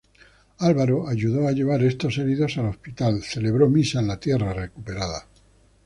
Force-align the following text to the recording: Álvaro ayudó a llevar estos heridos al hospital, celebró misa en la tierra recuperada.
Álvaro 0.57 1.07
ayudó 1.07 1.47
a 1.47 1.51
llevar 1.51 1.83
estos 1.83 2.17
heridos 2.17 2.57
al 2.57 2.65
hospital, 2.65 3.21
celebró 3.21 3.69
misa 3.69 3.99
en 3.99 4.07
la 4.07 4.19
tierra 4.19 4.51
recuperada. 4.51 5.27